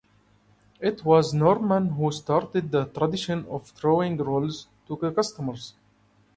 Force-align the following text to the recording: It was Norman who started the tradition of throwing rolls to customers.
It 0.79 1.05
was 1.05 1.31
Norman 1.31 1.89
who 1.89 2.11
started 2.11 2.71
the 2.71 2.85
tradition 2.85 3.45
of 3.47 3.67
throwing 3.69 4.17
rolls 4.17 4.65
to 4.87 4.97
customers. 4.97 5.75